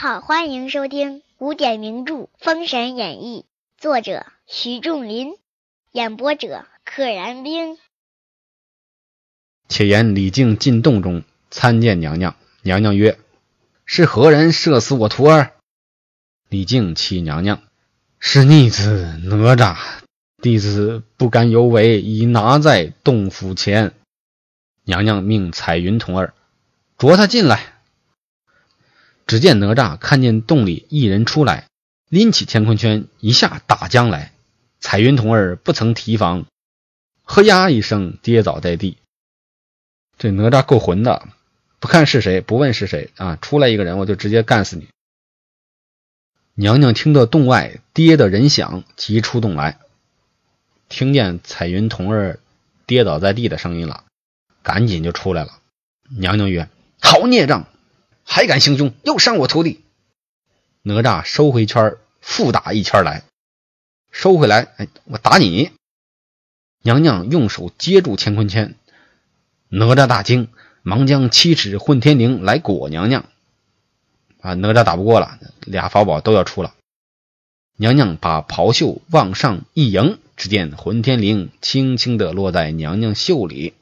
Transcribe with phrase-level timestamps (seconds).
[0.00, 3.46] 好，欢迎收听古典名著《封神演义》，
[3.82, 5.34] 作者徐仲林，
[5.90, 7.76] 演播者可燃冰。
[9.68, 13.18] 且言李靖进洞中参见娘娘，娘娘曰
[13.84, 15.54] ：“是何人射死我徒儿？”
[16.48, 17.60] 李靖启娘娘
[18.20, 19.76] ：“是逆子哪吒，
[20.40, 23.92] 弟子不敢有违，已拿在洞府前。”
[24.86, 26.34] 娘娘命彩云童儿
[26.96, 27.77] 捉他进来。
[29.28, 31.68] 只见哪吒看见洞里一人出来，
[32.08, 34.32] 拎起乾坤圈，一下打将来。
[34.80, 36.46] 彩云童儿不曾提防，
[37.24, 38.96] 呵呀一声跌倒在地。
[40.16, 41.28] 这哪吒够混的，
[41.78, 44.88] 不看是谁，不问是谁啊，出来一个人我就直接干死你。
[46.54, 49.78] 娘娘听到洞外跌的人响，急出洞来，
[50.88, 52.40] 听见彩云童儿
[52.86, 54.04] 跌倒在地的声音了，
[54.62, 55.58] 赶紧就出来了。
[56.08, 56.70] 娘娘曰
[57.02, 57.66] ：“好孽障！”
[58.30, 59.80] 还敢行凶，又伤我徒弟！
[60.82, 63.24] 哪吒收回圈复打一圈来，
[64.12, 65.70] 收回来，哎，我打你！
[66.82, 68.76] 娘娘用手接住乾坤圈，
[69.70, 70.48] 哪吒大惊，
[70.82, 73.24] 忙将七尺混天绫来裹娘娘。
[74.42, 76.74] 啊，哪吒打不过了，俩法宝都要出了。
[77.76, 83.72] 娘娘把袍袖往上一迎，只见混天绫轻轻的落在娘娘袖里，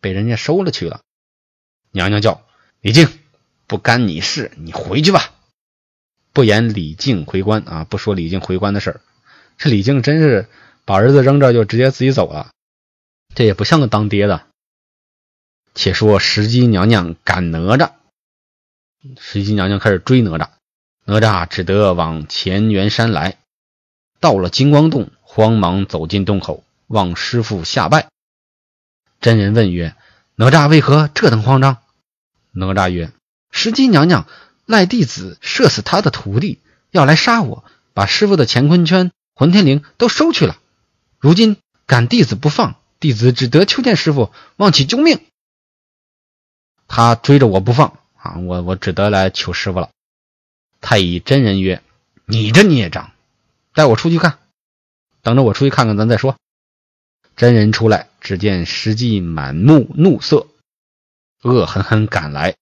[0.00, 1.00] 被人家收了去了。
[1.90, 2.42] 娘娘叫
[2.82, 3.08] 李靖。
[3.68, 5.32] 不干你事，你回去吧。
[6.32, 9.00] 不言李靖回关啊，不说李靖回关的事儿。
[9.58, 10.48] 这李靖真是
[10.84, 12.50] 把儿子扔这就直接自己走了，
[13.34, 14.46] 这也不像个当爹的。
[15.74, 17.92] 且说石矶娘娘赶哪吒，
[19.20, 20.48] 石矶娘娘开始追哪吒，
[21.04, 23.38] 哪吒只得往乾元山来。
[24.18, 28.08] 到了金光洞，慌忙走进洞口，望师傅下拜。
[29.20, 29.94] 真人问曰
[30.36, 31.78] ：“哪吒为何这等慌张？”
[32.50, 33.12] 哪吒曰：
[33.58, 34.28] 石矶娘娘
[34.66, 36.60] 赖弟子射死他的徒弟，
[36.92, 40.56] 要来杀我，把师傅的乾坤圈、混天绫都收去了。
[41.18, 45.26] 如今赶弟子不放，弟子只得求见师傅，望其救命。
[46.86, 49.90] 他追着我不放啊，我我只得来求师傅了。
[50.80, 51.82] 太乙真人曰
[52.24, 53.10] ：“你这孽障，
[53.74, 54.38] 带我出去看，
[55.20, 56.36] 等着我出去看看，咱再说。”
[57.34, 60.46] 真人出来，只见石矶满目怒色，
[61.42, 62.54] 恶狠狠赶来。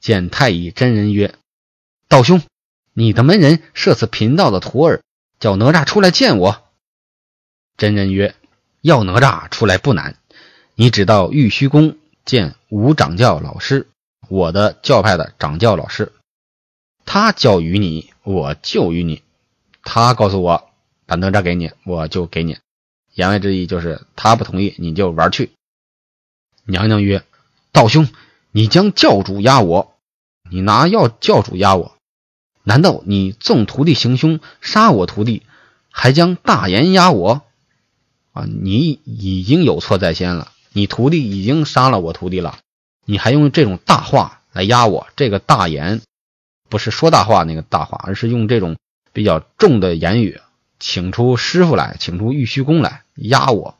[0.00, 1.34] 见太乙真人曰
[2.08, 2.42] ：“道兄，
[2.92, 5.02] 你的门人射死贫道的徒儿，
[5.40, 6.64] 叫哪吒出来见我。”
[7.76, 8.34] 真人曰
[8.80, 10.16] ：“要哪吒出来不难，
[10.74, 13.88] 你只到玉虚宫见吴掌教老师，
[14.28, 16.12] 我的教派的掌教老师，
[17.04, 19.22] 他教于你，我就于你。
[19.82, 20.70] 他告诉我
[21.06, 22.58] 把哪吒给你，我就给你。
[23.14, 25.50] 言外之意就是他不同意，你就玩去。”
[26.66, 27.24] 娘娘曰
[27.72, 28.08] ：“道兄。”
[28.50, 29.94] 你将教主压我，
[30.50, 31.96] 你拿要教主压我，
[32.62, 35.42] 难道你纵徒弟行凶杀我徒弟，
[35.90, 37.42] 还将大言压我？
[38.32, 42.58] 啊，你已经有错在先了，你徒弟已经杀了我徒弟了，
[43.04, 45.06] 你还用这种大话来压我？
[45.16, 46.00] 这个大言
[46.68, 48.76] 不是说大话那个大话，而是用这种
[49.12, 50.40] 比较重的言语，
[50.78, 53.76] 请出师傅来，请出玉虚宫来压我，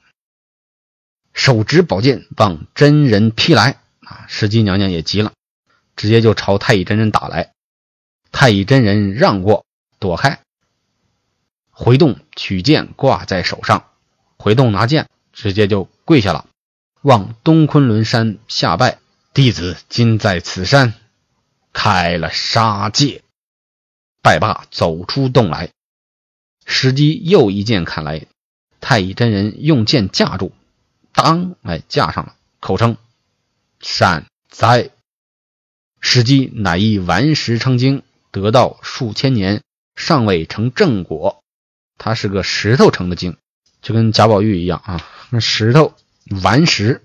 [1.33, 3.81] 手执宝剑往真人劈来。
[4.09, 4.25] 啊！
[4.27, 5.33] 石矶娘娘也急了，
[5.95, 7.53] 直接就朝太乙真人打来。
[8.33, 9.67] 太乙真人让过，
[9.99, 10.41] 躲开，
[11.71, 13.85] 回洞取剑挂在手上，
[14.39, 16.47] 回洞拿剑，直接就跪下了，
[17.03, 18.99] 望东昆仑山下拜。
[19.35, 20.95] 弟子今在此山
[21.73, 23.23] 开了杀戒。
[24.23, 25.71] 拜罢，走出洞来。
[26.67, 28.27] 石矶又一剑砍来，
[28.81, 30.53] 太乙真人用剑架住，
[31.13, 32.97] 当，哎，架上了，口称。
[33.81, 34.91] 善哉！
[36.01, 39.63] 石矶乃一顽石成精，得道数千年，
[39.95, 41.43] 尚未成正果。
[41.97, 43.37] 他是个石头成的精，
[43.83, 45.01] 就跟贾宝玉一样啊。
[45.31, 45.95] 那石头
[46.43, 47.03] 顽石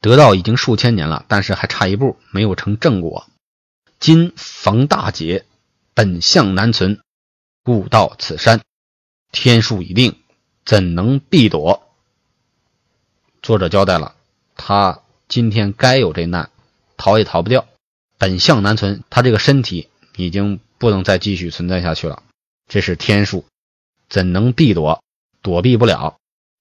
[0.00, 3.26] 得道已经数千年了，但是还差一步，没有成正果。
[3.98, 5.46] 今逢大劫，
[5.94, 7.00] 本相难存，
[7.62, 8.60] 故到此山。
[9.32, 10.20] 天数已定，
[10.64, 11.94] 怎能避躲？
[13.42, 14.14] 作者交代了，
[14.56, 15.03] 他。
[15.28, 16.50] 今天该有这难，
[16.96, 17.66] 逃也逃不掉。
[18.18, 22.22] 本相难存，他这个身体已经不能再继续存在下去了。
[22.68, 23.44] 这是天数，
[24.08, 25.02] 怎能避躲？
[25.42, 26.16] 躲避不了。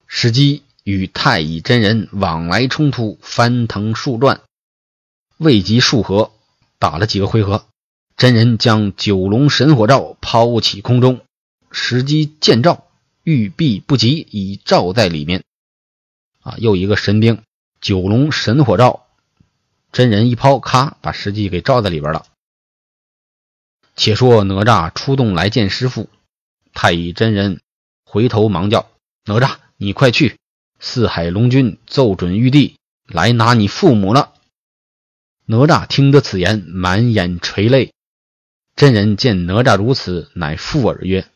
[0.08, 4.42] 石矶与太乙真人往来冲突，翻腾数转，
[5.38, 6.32] 未及数合，
[6.80, 7.66] 打了几个回合，
[8.18, 11.22] 真人将九龙神火罩抛起空中，
[11.72, 12.88] 石矶见罩，
[13.24, 15.44] 欲避不及，已罩在里面。
[16.42, 17.42] 啊，又一个神兵。
[17.84, 19.08] 九龙神火罩，
[19.92, 22.26] 真人一抛，咔，把石矶给罩在里边了。
[23.98, 26.08] 且说哪吒出洞来见师傅，
[26.74, 27.60] 太乙真人
[28.06, 28.90] 回头忙叫
[29.28, 30.38] ：“哪吒，你快去！
[30.80, 34.34] 四海龙君奏准玉帝来拿你父母了。”
[35.46, 37.92] 哪吒听得此言，满眼垂泪。
[38.78, 41.28] 真人见哪吒如此，乃附耳曰：“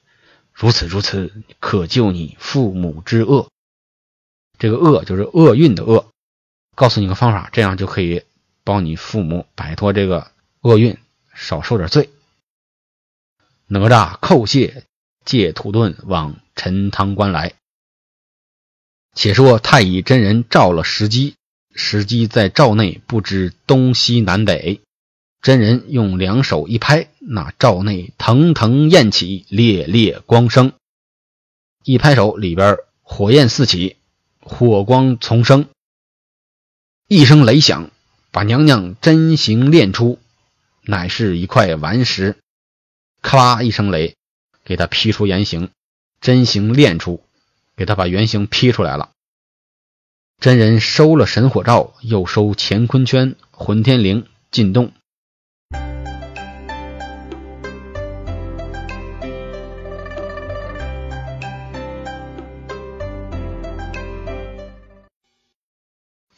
[0.55, 3.49] 如此如此，可救你父母之厄。
[4.57, 6.09] 这个厄就是厄运的厄。
[6.77, 8.21] 告诉你个方法，这样就可以
[8.63, 10.29] 帮你父母摆脱这个
[10.61, 10.95] 厄运，
[11.33, 12.11] 少受点罪。”
[13.65, 14.83] 哪吒叩谢，
[15.25, 17.53] 借土遁往陈塘关来。
[19.15, 21.33] 且说太乙真人召了石矶，
[21.73, 24.79] 石矶在罩内不知东西南北。
[25.41, 30.73] 真人用两手一拍，那罩内腾腾焰起，烈烈光生。
[31.83, 33.95] 一拍手，里边火焰四起，
[34.39, 35.67] 火光丛生。
[37.09, 37.89] 一声雷响，
[38.31, 40.19] 把娘娘真形炼出，
[40.81, 42.35] 乃是一块顽石。
[43.21, 44.17] 咔啦一声雷，
[44.65, 45.69] 给他劈出原形，
[46.19, 47.23] 真形炼出，
[47.77, 49.11] 给他把原形劈出来了。
[50.41, 54.91] 真人收了神火罩，又收乾坤圈、混天绫，进洞。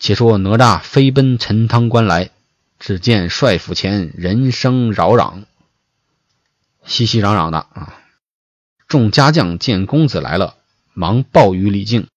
[0.10, 2.32] 且说哪吒飞奔陈塘关来，
[2.80, 5.44] 只见帅府前人声扰攘。
[6.84, 7.94] 熙熙攘攘的啊！
[8.88, 10.56] 众家将见公子来了，
[10.96, 12.08] 忙报与李靖。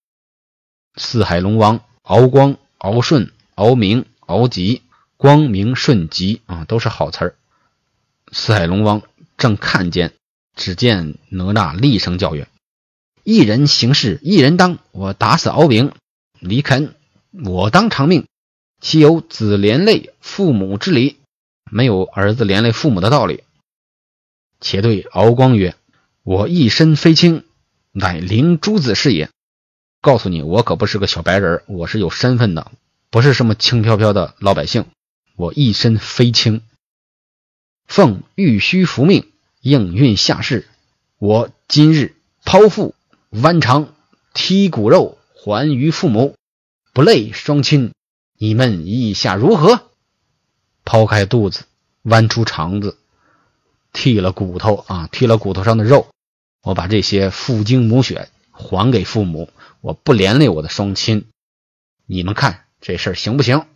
[0.97, 4.81] 四海龙王敖光、敖顺、敖明、敖吉，
[5.19, 7.35] 光明顺吉啊，都是好词儿。
[8.33, 9.03] 四海龙王
[9.37, 10.15] 正看见，
[10.57, 12.49] 只见哪吒厉声叫曰
[13.23, 15.93] ：“一人行事一人当，我打死敖丙，
[16.41, 16.95] 李肯，
[17.33, 18.27] 我当偿命。
[18.81, 21.17] 岂有子连累父母之理？
[21.71, 23.45] 没有儿子连累父母的道理。”
[24.61, 25.77] 且对敖光曰
[26.23, 27.45] ：“我一身飞轻，
[27.93, 29.31] 乃灵珠子是也。
[30.01, 32.73] 告诉你，我可不是个小白人，我是有身份的，
[33.11, 34.87] 不是什么轻飘飘的老百姓。
[35.37, 36.63] 我一身飞青，
[37.87, 39.31] 奉玉虚福命，
[39.61, 40.69] 应运下世。
[41.19, 42.97] 我今日剖腹
[43.31, 43.95] 剜肠，
[44.35, 46.37] 剔骨肉，还于父母，
[46.93, 47.93] 不累双亲。
[48.35, 49.91] 你们意下如何？
[50.85, 51.65] 剖开肚子，
[52.03, 52.99] 剜出肠子。”
[53.95, 56.09] 剔了骨头啊，剔了骨头上的肉，
[56.63, 59.51] 我把这些父精母血还给父母，
[59.81, 61.29] 我不连累我的双亲。
[62.07, 63.67] 你们看这事儿行不行？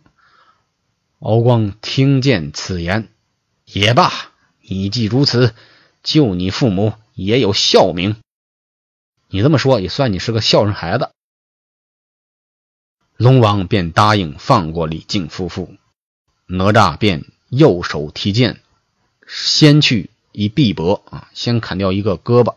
[1.19, 3.09] 敖光听见此言，
[3.65, 4.11] 也罢，
[4.61, 5.55] 你既如此，
[6.03, 8.17] 救你父母也有孝名。
[9.29, 11.09] 你这么说也算你是个孝顺孩子。
[13.17, 15.75] 龙王便答应放过李靖夫妇，
[16.45, 18.61] 哪吒便右手提剑。
[19.27, 22.55] 先去一臂膊啊，先砍掉一个胳膊，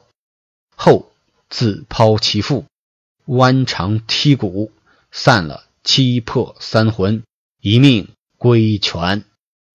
[0.76, 1.10] 后
[1.48, 2.66] 自抛其腹，
[3.24, 4.70] 弯肠剔骨，
[5.10, 7.22] 散了七魄三魂，
[7.62, 9.24] 一命归全，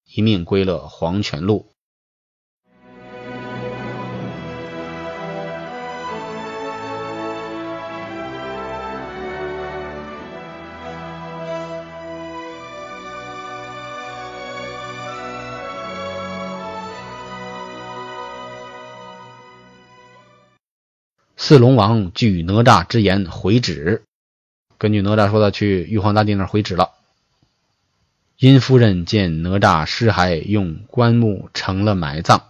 [0.05, 1.65] 一命归了黄泉路。
[21.47, 24.02] 四龙王据哪吒之言回旨，
[24.80, 26.94] 根据哪吒说的去玉皇大帝那儿回旨了。
[28.40, 32.42] 殷夫人见哪吒尸骸用棺木成了埋葬，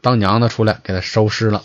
[0.00, 1.64] 当娘的出来给他收尸了。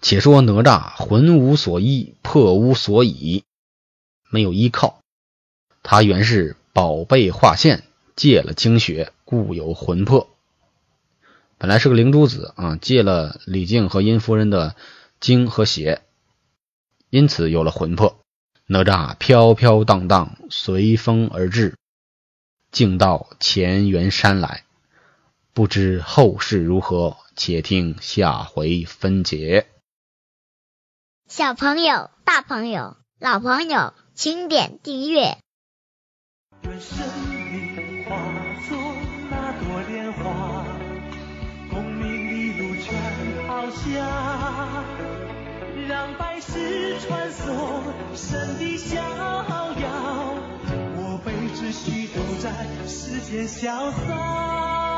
[0.00, 3.44] 且说哪吒魂无所依，魄无所倚，
[4.30, 4.98] 没有依靠。
[5.84, 7.84] 他原是宝贝化现，
[8.16, 10.31] 借了精血，故有魂魄。
[11.62, 14.74] 本来是个灵珠子啊，借了李靖和殷夫人的
[15.20, 16.02] 精和血，
[17.08, 18.18] 因此有了魂魄。
[18.66, 21.76] 哪吒飘飘荡荡，随风而至，
[22.72, 24.64] 竟到乾元山来。
[25.52, 29.68] 不知后事如何，且听下回分解。
[31.28, 35.38] 小朋友、大朋友、老朋友，请点订阅。
[43.84, 44.84] 家
[45.88, 47.82] 让百世穿梭
[48.14, 50.34] 神的逍遥，
[50.94, 52.52] 我辈只需都在
[52.86, 54.91] 世间潇洒。